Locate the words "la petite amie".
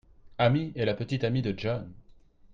0.85-1.43